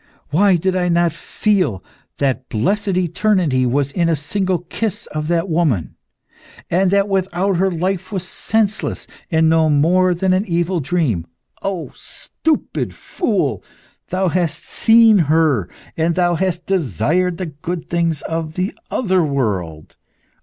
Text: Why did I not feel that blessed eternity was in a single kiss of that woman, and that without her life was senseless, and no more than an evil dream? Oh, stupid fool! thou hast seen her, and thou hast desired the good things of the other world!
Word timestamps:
Why 0.31 0.55
did 0.55 0.75
I 0.75 0.89
not 0.89 1.11
feel 1.13 1.83
that 2.17 2.49
blessed 2.49 2.87
eternity 2.97 3.67
was 3.67 3.91
in 3.91 4.09
a 4.09 4.15
single 4.15 4.57
kiss 4.57 5.05
of 5.11 5.27
that 5.27 5.47
woman, 5.47 5.95
and 6.71 6.89
that 6.89 7.07
without 7.07 7.57
her 7.57 7.69
life 7.69 8.11
was 8.11 8.27
senseless, 8.27 9.05
and 9.29 9.47
no 9.47 9.69
more 9.69 10.15
than 10.15 10.33
an 10.33 10.43
evil 10.47 10.79
dream? 10.79 11.27
Oh, 11.61 11.91
stupid 11.93 12.95
fool! 12.95 13.63
thou 14.07 14.29
hast 14.29 14.65
seen 14.65 15.19
her, 15.29 15.69
and 15.95 16.15
thou 16.15 16.33
hast 16.33 16.65
desired 16.65 17.37
the 17.37 17.45
good 17.45 17.87
things 17.87 18.23
of 18.23 18.55
the 18.55 18.73
other 18.89 19.23
world! 19.23 19.97